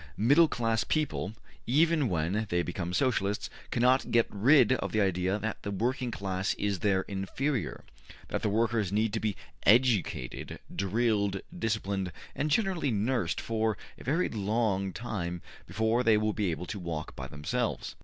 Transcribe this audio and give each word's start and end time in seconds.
Middle 0.17 0.47
class 0.47 0.83
people, 0.83 1.33
even 1.67 2.09
when 2.09 2.47
they 2.49 2.63
become 2.63 2.91
Socialists, 2.91 3.51
cannot 3.69 4.09
get 4.09 4.25
rid 4.31 4.71
of 4.71 4.91
the 4.93 4.99
idea 4.99 5.37
that 5.37 5.61
the 5.61 5.69
working 5.69 6.09
class 6.09 6.55
is 6.55 6.79
their 6.79 7.03
`inferior'; 7.03 7.81
that 8.29 8.41
the 8.41 8.49
workers 8.49 8.91
need 8.91 9.13
to 9.13 9.19
be 9.19 9.35
`educated,' 9.63 10.57
drilled, 10.75 11.41
disciplined, 11.55 12.11
and 12.35 12.49
generally 12.49 12.89
nursed 12.89 13.39
for 13.39 13.77
a 13.95 14.03
very 14.03 14.27
long 14.27 14.91
time 14.91 15.43
before 15.67 16.03
they 16.03 16.17
will 16.17 16.33
be 16.33 16.49
able 16.49 16.65
to 16.65 16.79
walk 16.79 17.15
by 17.15 17.27
themselves. 17.27 17.93